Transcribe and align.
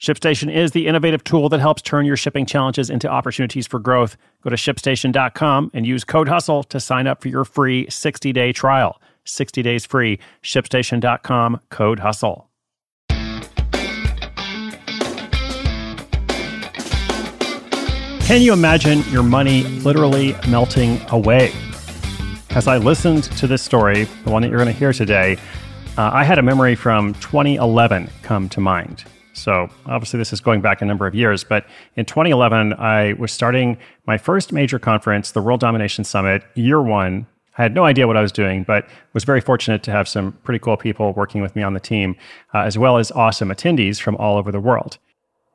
ShipStation 0.00 0.54
is 0.54 0.70
the 0.70 0.86
innovative 0.86 1.24
tool 1.24 1.48
that 1.48 1.58
helps 1.58 1.82
turn 1.82 2.06
your 2.06 2.16
shipping 2.16 2.46
challenges 2.46 2.88
into 2.88 3.08
opportunities 3.08 3.66
for 3.66 3.80
growth. 3.80 4.16
Go 4.42 4.50
to 4.50 4.54
shipstation.com 4.56 5.72
and 5.74 5.84
use 5.84 6.04
code 6.04 6.28
HUSTLE 6.28 6.62
to 6.64 6.78
sign 6.78 7.08
up 7.08 7.20
for 7.20 7.28
your 7.28 7.44
free 7.44 7.90
60 7.90 8.32
day 8.32 8.52
trial. 8.52 9.00
60 9.24 9.60
days 9.60 9.84
free. 9.84 10.20
ShipStation.com, 10.44 11.60
code 11.70 11.98
HUSTLE. 11.98 12.44
Can 18.28 18.42
you 18.42 18.52
imagine 18.52 19.02
your 19.10 19.24
money 19.24 19.64
literally 19.64 20.36
melting 20.48 21.00
away? 21.10 21.50
As 22.50 22.68
I 22.68 22.76
listened 22.76 23.24
to 23.24 23.48
this 23.48 23.62
story, 23.62 24.04
the 24.24 24.30
one 24.30 24.42
that 24.42 24.50
you're 24.50 24.58
going 24.58 24.72
to 24.72 24.78
hear 24.78 24.92
today, 24.92 25.38
uh, 25.96 26.10
I 26.12 26.22
had 26.22 26.38
a 26.38 26.42
memory 26.42 26.76
from 26.76 27.14
2011 27.14 28.08
come 28.22 28.48
to 28.50 28.60
mind. 28.60 29.04
So 29.38 29.68
obviously, 29.86 30.18
this 30.18 30.32
is 30.32 30.40
going 30.40 30.60
back 30.60 30.82
a 30.82 30.84
number 30.84 31.06
of 31.06 31.14
years. 31.14 31.44
But 31.44 31.66
in 31.96 32.04
2011, 32.04 32.74
I 32.74 33.14
was 33.14 33.32
starting 33.32 33.78
my 34.06 34.18
first 34.18 34.52
major 34.52 34.78
conference, 34.78 35.30
the 35.30 35.42
World 35.42 35.60
Domination 35.60 36.04
Summit, 36.04 36.42
year 36.54 36.82
one. 36.82 37.26
I 37.56 37.62
had 37.62 37.74
no 37.74 37.84
idea 37.84 38.06
what 38.06 38.16
I 38.16 38.22
was 38.22 38.30
doing, 38.30 38.62
but 38.62 38.88
was 39.14 39.24
very 39.24 39.40
fortunate 39.40 39.82
to 39.84 39.90
have 39.90 40.08
some 40.08 40.32
pretty 40.44 40.60
cool 40.60 40.76
people 40.76 41.12
working 41.12 41.42
with 41.42 41.56
me 41.56 41.62
on 41.62 41.74
the 41.74 41.80
team, 41.80 42.14
uh, 42.54 42.58
as 42.58 42.78
well 42.78 42.98
as 42.98 43.10
awesome 43.12 43.48
attendees 43.48 44.00
from 44.00 44.16
all 44.16 44.36
over 44.38 44.52
the 44.52 44.60
world. 44.60 44.98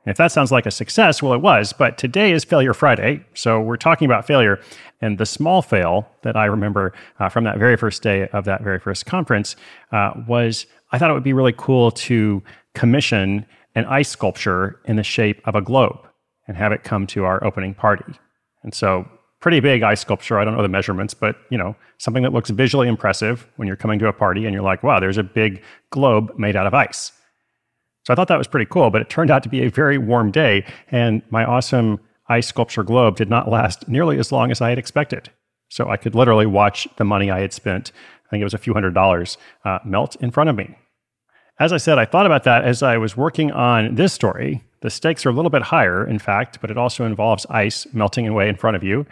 And 0.04 0.10
if 0.10 0.18
that 0.18 0.30
sounds 0.30 0.52
like 0.52 0.66
a 0.66 0.70
success, 0.70 1.22
well, 1.22 1.32
it 1.32 1.40
was. 1.40 1.72
But 1.72 1.96
today 1.96 2.32
is 2.32 2.44
Failure 2.44 2.74
Friday. 2.74 3.24
So 3.32 3.58
we're 3.58 3.78
talking 3.78 4.04
about 4.04 4.26
failure. 4.26 4.60
And 5.00 5.16
the 5.16 5.24
small 5.24 5.62
fail 5.62 6.06
that 6.22 6.36
I 6.36 6.44
remember 6.44 6.92
uh, 7.20 7.30
from 7.30 7.44
that 7.44 7.58
very 7.58 7.76
first 7.76 8.02
day 8.02 8.28
of 8.28 8.44
that 8.44 8.62
very 8.62 8.78
first 8.78 9.06
conference 9.06 9.56
uh, 9.92 10.12
was 10.28 10.66
I 10.92 10.98
thought 10.98 11.10
it 11.10 11.14
would 11.14 11.24
be 11.24 11.32
really 11.32 11.54
cool 11.56 11.90
to 11.90 12.42
commission 12.74 13.46
an 13.74 13.84
ice 13.86 14.08
sculpture 14.08 14.80
in 14.84 14.96
the 14.96 15.02
shape 15.02 15.40
of 15.46 15.54
a 15.54 15.62
globe 15.62 15.98
and 16.46 16.56
have 16.56 16.72
it 16.72 16.84
come 16.84 17.06
to 17.08 17.24
our 17.24 17.42
opening 17.44 17.74
party. 17.74 18.04
And 18.62 18.74
so, 18.74 19.08
pretty 19.40 19.60
big 19.60 19.82
ice 19.82 20.00
sculpture. 20.00 20.38
I 20.38 20.44
don't 20.44 20.56
know 20.56 20.62
the 20.62 20.68
measurements, 20.68 21.12
but 21.12 21.36
you 21.50 21.58
know, 21.58 21.76
something 21.98 22.22
that 22.22 22.32
looks 22.32 22.48
visually 22.50 22.88
impressive 22.88 23.46
when 23.56 23.68
you're 23.68 23.76
coming 23.76 23.98
to 23.98 24.08
a 24.08 24.12
party 24.12 24.46
and 24.46 24.54
you're 24.54 24.62
like, 24.62 24.82
wow, 24.82 24.98
there's 24.98 25.18
a 25.18 25.22
big 25.22 25.62
globe 25.90 26.32
made 26.38 26.56
out 26.56 26.66
of 26.66 26.72
ice. 26.72 27.12
So 28.04 28.12
I 28.12 28.16
thought 28.16 28.28
that 28.28 28.38
was 28.38 28.46
pretty 28.46 28.66
cool, 28.70 28.90
but 28.90 29.02
it 29.02 29.10
turned 29.10 29.30
out 29.30 29.42
to 29.42 29.48
be 29.48 29.62
a 29.62 29.70
very 29.70 29.98
warm 29.98 30.30
day, 30.30 30.64
and 30.90 31.22
my 31.30 31.44
awesome 31.44 32.00
ice 32.28 32.46
sculpture 32.46 32.82
globe 32.82 33.16
did 33.16 33.28
not 33.28 33.50
last 33.50 33.88
nearly 33.88 34.18
as 34.18 34.32
long 34.32 34.50
as 34.50 34.60
I 34.60 34.70
had 34.70 34.78
expected. 34.78 35.30
So 35.68 35.90
I 35.90 35.96
could 35.96 36.14
literally 36.14 36.46
watch 36.46 36.86
the 36.96 37.04
money 37.04 37.30
I 37.30 37.40
had 37.40 37.52
spent, 37.52 37.92
I 38.26 38.30
think 38.30 38.40
it 38.40 38.44
was 38.44 38.54
a 38.54 38.58
few 38.58 38.74
hundred 38.74 38.94
dollars, 38.94 39.36
uh, 39.64 39.78
melt 39.84 40.16
in 40.16 40.30
front 40.30 40.50
of 40.50 40.56
me. 40.56 40.76
As 41.60 41.72
I 41.72 41.76
said, 41.76 41.98
I 41.98 42.04
thought 42.04 42.26
about 42.26 42.42
that 42.44 42.64
as 42.64 42.82
I 42.82 42.96
was 42.96 43.16
working 43.16 43.52
on 43.52 43.94
this 43.94 44.12
story. 44.12 44.64
The 44.80 44.90
stakes 44.90 45.24
are 45.24 45.30
a 45.30 45.32
little 45.32 45.52
bit 45.52 45.62
higher, 45.62 46.04
in 46.04 46.18
fact, 46.18 46.60
but 46.60 46.68
it 46.68 46.76
also 46.76 47.04
involves 47.04 47.46
ice 47.48 47.86
melting 47.92 48.26
away 48.26 48.48
in 48.48 48.56
front 48.56 48.76
of 48.76 48.82
you. 48.82 49.06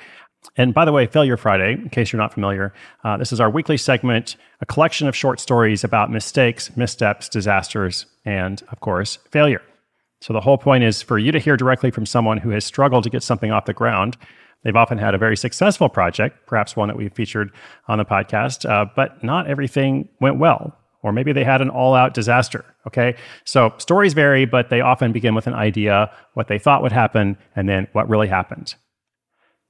And 0.57 0.75
by 0.75 0.85
the 0.85 0.91
way, 0.91 1.07
Failure 1.07 1.37
Friday, 1.37 1.75
in 1.75 1.89
case 1.91 2.13
you're 2.13 2.21
not 2.21 2.35
familiar, 2.35 2.75
uh, 3.05 3.17
this 3.17 3.33
is 3.33 3.41
our 3.41 3.49
weekly 3.49 3.77
segment, 3.77 4.35
a 4.61 4.67
collection 4.67 5.07
of 5.07 5.15
short 5.15 5.39
stories 5.39 5.85
about 5.85 6.11
mistakes, 6.11 6.77
missteps, 6.77 7.29
disasters, 7.29 8.07
and 8.25 8.61
of 8.73 8.81
course, 8.81 9.21
failure. 9.31 9.63
So 10.21 10.33
the 10.33 10.41
whole 10.41 10.59
point 10.59 10.83
is 10.83 11.01
for 11.01 11.21
you 11.21 11.31
to 11.31 11.39
hear 11.39 11.57
directly 11.57 11.93
from 11.93 12.07
someone 12.07 12.39
who 12.39 12.51
has 12.51 12.65
struggled 12.65 13.05
to 13.05 13.11
get 13.11 13.23
something 13.23 13.53
off 13.53 13.67
the 13.67 13.73
ground. 13.73 14.17
They've 14.65 14.75
often 14.75 14.99
had 14.99 15.15
a 15.15 15.19
very 15.19 15.37
successful 15.37 15.89
project, 15.89 16.45
perhaps 16.47 16.75
one 16.75 16.89
that 16.89 16.97
we've 16.97 17.15
featured 17.15 17.53
on 17.87 17.99
the 17.99 18.05
podcast, 18.05 18.69
uh, 18.69 18.87
but 18.97 19.23
not 19.23 19.47
everything 19.47 20.09
went 20.21 20.39
well 20.41 20.77
or 21.03 21.13
maybe 21.13 21.33
they 21.33 21.45
had 21.45 21.61
an 21.61 21.69
all 21.69 21.95
out 21.95 22.15
disaster. 22.15 22.65
Okay. 22.87 23.15
So 23.45 23.75
stories 23.79 24.15
vary, 24.15 24.45
but 24.45 24.71
they 24.71 24.81
often 24.81 25.13
begin 25.13 25.35
with 25.35 25.47
an 25.47 25.55
idea, 25.55 26.11
what 26.35 26.49
they 26.49 26.59
thought 26.59 26.83
would 26.83 26.93
happen, 26.93 27.37
and 27.55 27.69
then 27.69 27.89
what 27.93 28.09
really 28.09 28.29
happened. 28.29 28.75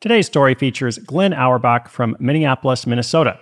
Today's 0.01 0.27
story 0.27 0.55
features 0.55 0.99
Glenn 0.99 1.33
Auerbach 1.33 1.89
from 1.89 2.17
Minneapolis, 2.19 2.87
Minnesota. 2.87 3.39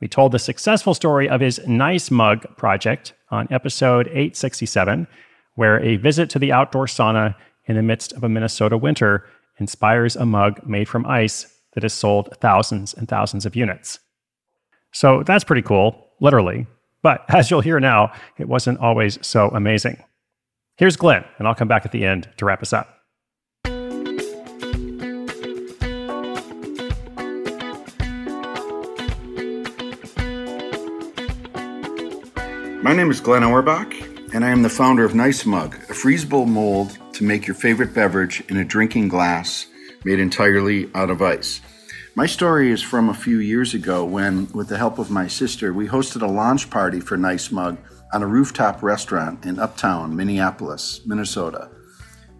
We 0.00 0.08
told 0.08 0.32
the 0.32 0.38
successful 0.38 0.92
story 0.92 1.28
of 1.28 1.40
his 1.40 1.60
Nice 1.66 2.10
Mug 2.10 2.44
project 2.56 3.14
on 3.30 3.48
episode 3.50 4.08
867, 4.08 5.06
where 5.54 5.82
a 5.82 5.96
visit 5.96 6.28
to 6.30 6.38
the 6.38 6.52
outdoor 6.52 6.86
sauna 6.86 7.34
in 7.66 7.76
the 7.76 7.82
midst 7.82 8.12
of 8.12 8.22
a 8.22 8.28
Minnesota 8.28 8.76
winter 8.76 9.24
inspires 9.58 10.16
a 10.16 10.26
mug 10.26 10.60
made 10.66 10.88
from 10.88 11.06
ice 11.06 11.46
that 11.72 11.82
has 11.82 11.94
sold 11.94 12.28
thousands 12.40 12.92
and 12.92 13.08
thousands 13.08 13.46
of 13.46 13.56
units. 13.56 13.98
So 14.92 15.22
that's 15.22 15.44
pretty 15.44 15.62
cool, 15.62 16.10
literally. 16.20 16.66
But 17.04 17.24
as 17.28 17.52
you'll 17.52 17.60
hear 17.60 17.78
now, 17.78 18.12
it 18.36 18.48
wasn't 18.48 18.80
always 18.80 19.24
so 19.24 19.50
amazing. 19.50 20.02
Here's 20.76 20.96
Glenn, 20.96 21.24
and 21.38 21.46
I'll 21.46 21.54
come 21.54 21.68
back 21.68 21.84
at 21.84 21.92
the 21.92 22.04
end 22.04 22.28
to 22.38 22.44
wrap 22.44 22.60
us 22.62 22.72
up. 22.72 22.90
My 32.82 32.92
name 32.92 33.10
is 33.10 33.20
Glenn 33.20 33.44
Auerbach, 33.44 33.94
and 34.34 34.44
I 34.44 34.50
am 34.50 34.62
the 34.62 34.68
founder 34.68 35.04
of 35.04 35.14
Nice 35.14 35.46
Mug, 35.46 35.74
a 35.88 35.92
freezable 35.92 36.46
mold 36.46 36.98
to 37.14 37.24
make 37.24 37.46
your 37.46 37.54
favorite 37.54 37.94
beverage 37.94 38.42
in 38.48 38.56
a 38.56 38.64
drinking 38.64 39.08
glass 39.08 39.66
made 40.04 40.18
entirely 40.18 40.90
out 40.94 41.08
of 41.08 41.22
ice. 41.22 41.60
My 42.16 42.26
story 42.26 42.70
is 42.70 42.80
from 42.80 43.08
a 43.08 43.14
few 43.14 43.38
years 43.38 43.74
ago 43.74 44.04
when, 44.04 44.46
with 44.52 44.68
the 44.68 44.78
help 44.78 45.00
of 45.00 45.10
my 45.10 45.26
sister, 45.26 45.72
we 45.72 45.88
hosted 45.88 46.22
a 46.22 46.30
launch 46.30 46.70
party 46.70 47.00
for 47.00 47.16
Nice 47.16 47.50
Mug 47.50 47.76
on 48.12 48.22
a 48.22 48.26
rooftop 48.28 48.84
restaurant 48.84 49.44
in 49.44 49.58
uptown 49.58 50.14
Minneapolis, 50.14 51.00
Minnesota. 51.04 51.70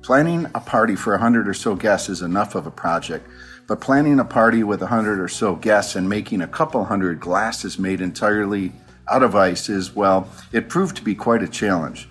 Planning 0.00 0.46
a 0.54 0.60
party 0.60 0.94
for 0.94 1.14
a 1.14 1.16
100 1.16 1.48
or 1.48 1.54
so 1.54 1.74
guests 1.74 2.08
is 2.08 2.22
enough 2.22 2.54
of 2.54 2.68
a 2.68 2.70
project, 2.70 3.26
but 3.66 3.80
planning 3.80 4.20
a 4.20 4.24
party 4.24 4.62
with 4.62 4.80
a 4.80 4.84
100 4.84 5.18
or 5.18 5.26
so 5.26 5.56
guests 5.56 5.96
and 5.96 6.08
making 6.08 6.40
a 6.40 6.46
couple 6.46 6.84
hundred 6.84 7.18
glasses 7.18 7.76
made 7.76 8.00
entirely 8.00 8.72
out 9.10 9.24
of 9.24 9.34
ice 9.34 9.68
is, 9.68 9.92
well, 9.92 10.28
it 10.52 10.68
proved 10.68 10.94
to 10.98 11.02
be 11.02 11.16
quite 11.16 11.42
a 11.42 11.48
challenge. 11.48 12.08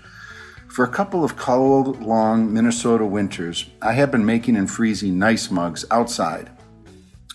For 0.68 0.84
a 0.84 0.92
couple 0.92 1.24
of 1.24 1.38
cold, 1.38 2.02
long 2.02 2.54
Minnesota 2.54 3.06
winters, 3.06 3.68
I 3.82 3.94
have 3.94 4.12
been 4.12 4.26
making 4.26 4.58
and 4.58 4.70
freezing 4.70 5.18
nice 5.18 5.50
mugs 5.50 5.86
outside 5.90 6.50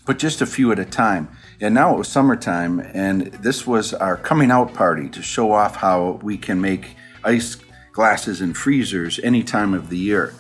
but 0.09 0.19
just 0.19 0.41
a 0.41 0.47
few 0.47 0.73
at 0.73 0.79
a 0.79 0.87
time. 0.87 1.29
And 1.61 1.75
now 1.75 1.95
it 1.95 1.99
was 1.99 2.09
summertime, 2.09 2.81
and 2.81 3.27
this 3.27 3.67
was 3.67 3.93
our 3.93 4.17
coming 4.17 4.51
out 4.51 4.73
party 4.73 5.07
to 5.11 5.21
show 5.21 5.53
off 5.53 5.77
how 5.77 6.19
we 6.23 6.39
can 6.39 6.63
make 6.63 6.97
ice 7.23 7.59
glasses 7.93 8.41
and 8.41 8.57
freezers 8.57 9.21
any 9.23 9.43
time 9.43 9.75
of 9.75 9.91
the 9.91 9.99
year. 9.99 10.33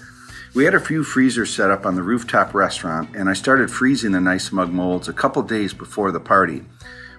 We 0.55 0.65
had 0.65 0.75
a 0.75 0.81
few 0.81 1.05
freezers 1.05 1.55
set 1.55 1.71
up 1.71 1.84
on 1.84 1.97
the 1.97 2.03
rooftop 2.03 2.55
restaurant, 2.55 3.15
and 3.15 3.29
I 3.29 3.34
started 3.34 3.71
freezing 3.71 4.12
the 4.12 4.23
nice 4.23 4.51
mug 4.51 4.73
molds 4.73 5.06
a 5.06 5.12
couple 5.12 5.43
days 5.43 5.75
before 5.75 6.12
the 6.12 6.19
party. 6.19 6.65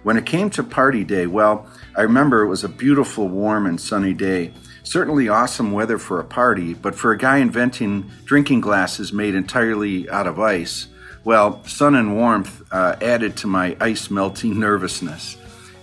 When 0.02 0.18
it 0.18 0.26
came 0.26 0.50
to 0.50 0.64
party 0.64 1.04
day, 1.04 1.28
well, 1.28 1.68
I 1.96 2.02
remember 2.02 2.42
it 2.42 2.50
was 2.50 2.64
a 2.64 2.70
beautiful, 2.70 3.28
warm, 3.28 3.68
and 3.68 3.80
sunny 3.80 4.16
day. 4.16 4.54
Certainly 4.81 5.30
awesome 5.30 5.72
weather 5.72 6.00
for 6.00 6.20
a 6.20 6.26
party, 6.26 6.74
but 6.74 6.96
for 6.96 7.12
a 7.12 7.18
guy 7.18 7.38
inventing 7.38 8.10
drinking 8.25 8.62
glasses 8.62 9.13
made 9.13 9.36
entirely 9.36 10.10
out 10.10 10.25
of 10.25 10.40
ice, 10.40 10.88
well, 11.24 11.63
sun 11.66 11.95
and 11.95 12.16
warmth 12.16 12.63
uh, 12.71 12.95
added 13.01 13.36
to 13.38 13.48
my 13.48 13.75
ice 13.80 14.10
melting 14.10 14.60
nervousness. 14.60 15.38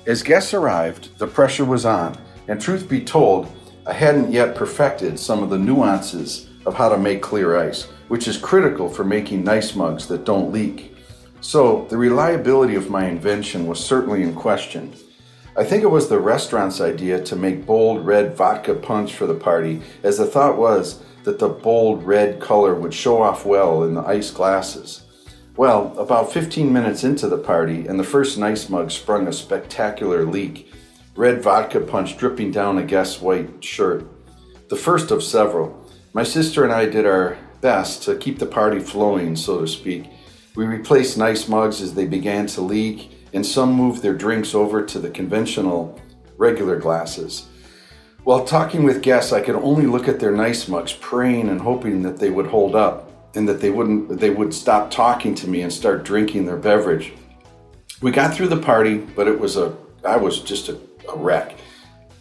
As 0.07 0.23
guests 0.23 0.55
arrived, 0.55 1.19
the 1.19 1.27
pressure 1.27 1.65
was 1.65 1.85
on, 1.85 2.17
and 2.49 2.61
truth 2.61 2.89
be 2.89 3.01
told, 3.01 3.53
I 3.87 3.93
hadn't 3.93 4.33
yet 4.33 4.55
perfected 4.55 5.19
some 5.19 5.43
of 5.43 5.51
the 5.51 5.59
nuances 5.59 6.49
of 6.65 6.75
how 6.75 6.89
to 6.89 6.99
make 6.99 7.23
clear 7.23 7.57
ice, 7.57 7.85
which 8.09 8.27
is 8.27 8.39
critical 8.39 8.89
for 8.89 9.05
making 9.05 9.45
nice 9.45 9.75
mugs 9.75 10.07
that 10.09 10.25
don't 10.25 10.53
leak. 10.53 10.97
So, 11.41 11.87
the 11.91 11.97
reliability 11.97 12.75
of 12.75 12.91
my 12.91 13.07
invention 13.07 13.67
was 13.67 13.85
certainly 13.85 14.23
in 14.23 14.35
question. 14.35 14.95
I 15.57 15.65
think 15.65 15.83
it 15.83 15.91
was 15.91 16.09
the 16.09 16.19
restaurant's 16.19 16.81
idea 16.81 17.23
to 17.23 17.37
make 17.37 17.65
bold 17.65 18.05
red 18.05 18.37
vodka 18.37 18.75
punch 18.75 19.15
for 19.15 19.27
the 19.27 19.35
party, 19.35 19.83
as 20.03 20.19
the 20.19 20.27
thought 20.27 20.57
was 20.59 21.03
that 21.25 21.39
the 21.39 21.49
bold 21.49 22.05
red 22.05 22.41
color 22.41 22.75
would 22.75 22.93
show 22.93 23.23
off 23.23 23.47
well 23.47 23.85
in 23.85 23.95
the 23.95 24.03
ice 24.03 24.31
glasses. 24.31 25.06
Well, 25.57 25.95
about 25.97 26.35
15 26.35 26.71
minutes 26.71 27.03
into 27.03 27.29
the 27.29 27.39
party, 27.39 27.87
and 27.87 27.99
the 27.99 28.05
first 28.05 28.37
nice 28.37 28.69
mug 28.69 28.91
sprung 28.91 29.27
a 29.27 29.33
spectacular 29.33 30.27
leak. 30.27 30.71
Red 31.15 31.43
vodka 31.43 31.81
punch 31.81 32.19
dripping 32.19 32.51
down 32.51 32.77
a 32.77 32.83
guest's 32.83 33.23
white 33.23 33.65
shirt. 33.65 34.07
The 34.69 34.77
first 34.77 35.11
of 35.11 35.23
several. 35.23 35.83
My 36.13 36.25
sister 36.25 36.63
and 36.63 36.75
I 36.75 36.85
did 36.85 37.07
our 37.07 37.39
best 37.63 38.03
to 38.03 38.19
keep 38.19 38.39
the 38.39 38.45
party 38.45 38.81
flowing, 38.81 39.35
so 39.35 39.63
to 39.63 39.67
speak. 39.67 40.11
We 40.57 40.67
replaced 40.67 41.17
nice 41.17 41.49
mugs 41.49 41.81
as 41.81 41.95
they 41.95 42.07
began 42.07 42.47
to 42.49 42.61
leak, 42.61 43.11
and 43.33 43.45
some 43.45 43.73
moved 43.73 44.03
their 44.03 44.15
drinks 44.15 44.55
over 44.55 44.85
to 44.85 44.99
the 44.99 45.09
conventional 45.09 45.99
regular 46.37 46.77
glasses. 46.77 47.47
While 48.25 48.45
talking 48.45 48.83
with 48.83 49.01
guests, 49.01 49.33
I 49.33 49.41
could 49.41 49.57
only 49.57 49.87
look 49.87 50.07
at 50.07 50.21
their 50.21 50.33
nice 50.33 50.69
mugs, 50.69 50.93
praying 50.93 51.49
and 51.49 51.63
hoping 51.63 52.03
that 52.03 52.19
they 52.19 52.29
would 52.29 52.49
hold 52.49 52.77
up 52.77 53.11
and 53.37 53.49
that 53.49 53.61
they 53.61 53.71
wouldn't 53.71 54.19
they 54.19 54.31
would 54.31 54.53
stop 54.53 54.91
talking 54.91 55.35
to 55.37 55.49
me 55.49 55.61
and 55.63 55.73
start 55.73 56.05
drinking 56.05 56.47
their 56.47 56.57
beverage. 56.57 57.13
We 58.03 58.11
got 58.11 58.35
through 58.35 58.49
the 58.49 58.57
party, 58.57 58.97
but 58.99 59.29
it 59.29 59.39
was 59.39 59.57
a 59.57 59.77
I 60.05 60.17
was 60.17 60.41
just 60.41 60.69
a, 60.69 60.79
a 61.09 61.17
wreck. 61.17 61.57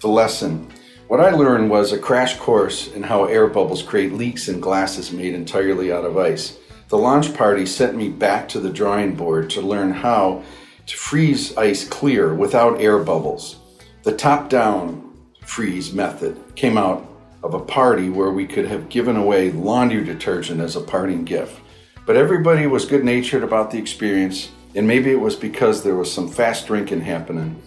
The 0.02 0.08
lesson. 0.08 0.72
What 1.08 1.20
I 1.20 1.30
learned 1.30 1.70
was 1.70 1.92
a 1.92 2.00
crash 2.00 2.38
course 2.38 2.92
in 2.94 3.04
how 3.04 3.26
air 3.26 3.48
bubbles 3.48 3.84
create 3.84 4.14
leaks 4.14 4.50
in 4.50 4.60
glasses 4.60 5.12
made 5.12 5.36
entirely 5.36 5.92
out 5.92 6.04
of 6.04 6.18
ice. 6.18 6.58
The 6.90 6.98
launch 6.98 7.34
party 7.34 7.66
sent 7.66 7.96
me 7.96 8.10
back 8.10 8.50
to 8.50 8.60
the 8.60 8.72
drawing 8.72 9.16
board 9.16 9.50
to 9.52 9.62
learn 9.62 9.92
how 9.92 10.44
to 10.86 10.98
freeze 10.98 11.56
ice 11.58 11.88
clear 11.88 12.34
without 12.34 12.82
air 12.82 13.00
bubbles. 13.00 13.58
The 14.04 14.16
top 14.16 14.50
down 14.50 15.16
freeze 15.42 15.94
method 15.94 16.40
came 16.56 16.78
out 16.78 17.08
of 17.46 17.54
a 17.54 17.60
party 17.60 18.10
where 18.10 18.32
we 18.32 18.48
could 18.48 18.66
have 18.66 18.90
given 18.90 19.16
away 19.16 19.52
laundry 19.52 20.04
detergent 20.04 20.60
as 20.60 20.76
a 20.76 20.82
parting 20.82 21.24
gift. 21.24 21.62
But 22.08 22.16
everybody 22.16 22.66
was 22.66 22.86
good 22.86 23.06
natured 23.06 23.44
about 23.44 23.70
the 23.70 23.78
experience, 23.78 24.50
and 24.74 24.88
maybe 24.88 25.12
it 25.12 25.20
was 25.20 25.36
because 25.36 25.84
there 25.84 25.96
was 25.96 26.12
some 26.12 26.28
fast 26.28 26.66
drinking 26.66 27.02
happening 27.02 27.62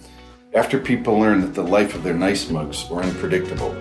after 0.52 0.80
people 0.80 1.16
learned 1.16 1.44
that 1.44 1.54
the 1.54 1.62
life 1.62 1.94
of 1.94 2.02
their 2.02 2.14
nice 2.14 2.50
mugs 2.50 2.90
were 2.90 3.02
unpredictable. 3.02 3.72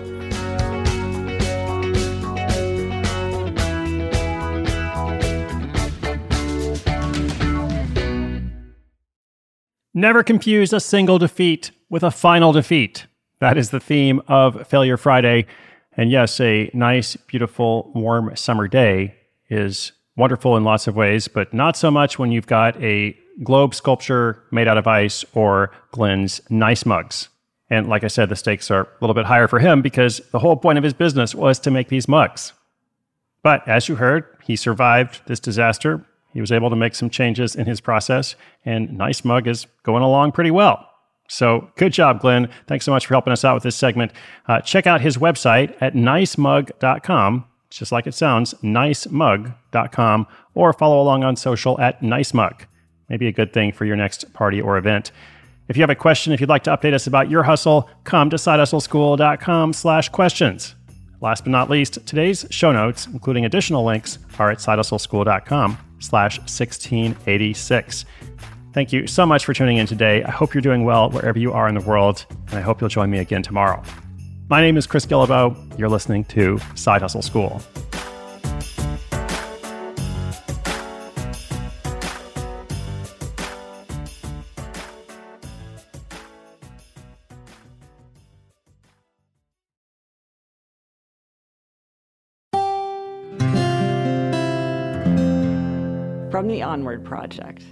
Never 9.94 10.22
confuse 10.22 10.72
a 10.72 10.78
single 10.78 11.18
defeat 11.18 11.72
with 11.90 12.04
a 12.04 12.12
final 12.12 12.52
defeat. 12.52 13.08
That 13.40 13.58
is 13.58 13.70
the 13.70 13.80
theme 13.80 14.22
of 14.28 14.64
Failure 14.68 14.96
Friday. 14.96 15.46
And 15.98 16.12
yes, 16.12 16.40
a 16.40 16.70
nice, 16.72 17.16
beautiful, 17.16 17.90
warm 17.92 18.34
summer 18.36 18.68
day 18.68 19.16
is 19.50 19.90
wonderful 20.16 20.56
in 20.56 20.62
lots 20.62 20.86
of 20.86 20.94
ways, 20.94 21.26
but 21.26 21.52
not 21.52 21.76
so 21.76 21.90
much 21.90 22.20
when 22.20 22.30
you've 22.30 22.46
got 22.46 22.80
a 22.80 23.18
globe 23.42 23.74
sculpture 23.74 24.44
made 24.52 24.68
out 24.68 24.78
of 24.78 24.86
ice 24.86 25.24
or 25.34 25.72
Glenn's 25.90 26.40
nice 26.50 26.86
mugs. 26.86 27.28
And 27.68 27.88
like 27.88 28.04
I 28.04 28.08
said, 28.08 28.28
the 28.28 28.36
stakes 28.36 28.70
are 28.70 28.82
a 28.82 28.88
little 29.00 29.14
bit 29.14 29.26
higher 29.26 29.48
for 29.48 29.58
him 29.58 29.82
because 29.82 30.20
the 30.30 30.38
whole 30.38 30.56
point 30.56 30.78
of 30.78 30.84
his 30.84 30.94
business 30.94 31.34
was 31.34 31.58
to 31.60 31.70
make 31.70 31.88
these 31.88 32.06
mugs. 32.06 32.52
But 33.42 33.66
as 33.66 33.88
you 33.88 33.96
heard, 33.96 34.24
he 34.44 34.54
survived 34.54 35.22
this 35.26 35.40
disaster. 35.40 36.04
He 36.32 36.40
was 36.40 36.52
able 36.52 36.70
to 36.70 36.76
make 36.76 36.94
some 36.94 37.10
changes 37.10 37.56
in 37.56 37.66
his 37.66 37.80
process, 37.80 38.36
and 38.64 38.96
Nice 38.96 39.24
Mug 39.24 39.48
is 39.48 39.66
going 39.82 40.02
along 40.02 40.32
pretty 40.32 40.50
well. 40.52 40.87
So 41.28 41.70
good 41.76 41.92
job, 41.92 42.20
Glenn. 42.20 42.48
Thanks 42.66 42.84
so 42.84 42.90
much 42.90 43.06
for 43.06 43.14
helping 43.14 43.32
us 43.32 43.44
out 43.44 43.54
with 43.54 43.62
this 43.62 43.76
segment. 43.76 44.12
Uh, 44.46 44.60
check 44.60 44.86
out 44.86 45.00
his 45.00 45.18
website 45.18 45.76
at 45.80 45.94
nicemug.com. 45.94 47.44
Just 47.70 47.92
like 47.92 48.06
it 48.06 48.14
sounds, 48.14 48.54
nicemug.com, 48.54 50.26
or 50.54 50.72
follow 50.72 51.02
along 51.02 51.22
on 51.22 51.36
social 51.36 51.78
at 51.80 52.00
nicemug. 52.00 52.62
Maybe 53.10 53.26
a 53.26 53.32
good 53.32 53.52
thing 53.52 53.72
for 53.72 53.84
your 53.84 53.96
next 53.96 54.32
party 54.32 54.60
or 54.60 54.78
event. 54.78 55.12
If 55.68 55.76
you 55.76 55.82
have 55.82 55.90
a 55.90 55.94
question, 55.94 56.32
if 56.32 56.40
you'd 56.40 56.48
like 56.48 56.64
to 56.64 56.70
update 56.74 56.94
us 56.94 57.06
about 57.06 57.30
your 57.30 57.42
hustle, 57.42 57.90
come 58.04 58.30
to 58.30 58.36
sidehustleschool.com 58.36 59.74
slash 59.74 60.08
questions. 60.08 60.74
Last 61.20 61.44
but 61.44 61.50
not 61.50 61.68
least, 61.68 62.06
today's 62.06 62.46
show 62.50 62.72
notes, 62.72 63.06
including 63.06 63.44
additional 63.44 63.84
links, 63.84 64.18
are 64.38 64.50
at 64.50 64.58
sidehustleschool.com 64.58 65.76
slash 65.98 66.38
1686. 66.38 68.06
Thank 68.74 68.92
you 68.92 69.08
so 69.08 69.26
much 69.26 69.44
for 69.44 69.52
tuning 69.52 69.78
in 69.78 69.86
today. 69.86 70.22
I 70.22 70.30
hope 70.30 70.54
you're 70.54 70.62
doing 70.62 70.84
well 70.84 71.10
wherever 71.10 71.38
you 71.38 71.52
are 71.52 71.68
in 71.68 71.74
the 71.74 71.80
world, 71.80 72.24
and 72.46 72.58
I 72.58 72.60
hope 72.60 72.80
you'll 72.80 72.88
join 72.88 73.10
me 73.10 73.18
again 73.18 73.42
tomorrow. 73.42 73.82
My 74.48 74.60
name 74.60 74.76
is 74.76 74.86
Chris 74.86 75.04
Guillebeau. 75.04 75.78
You're 75.78 75.88
listening 75.88 76.24
to 76.26 76.58
Side 76.76 77.02
Hustle 77.02 77.22
School. 77.22 77.60
From 96.30 96.46
the 96.46 96.62
Onward 96.62 97.04
Project. 97.04 97.64